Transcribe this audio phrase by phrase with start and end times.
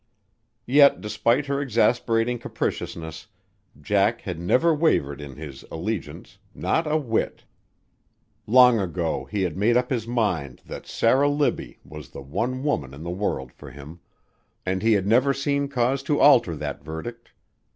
[0.65, 3.27] Yet despite her exasperating capriciousness,
[3.79, 7.43] Jack had never wavered in his allegiance, not a whit.
[8.47, 12.95] Long ago he had made up his mind that Sarah Libbie was the one woman
[12.95, 13.99] in the world for him,
[14.65, 17.29] and he had never seen cause to alter that verdict.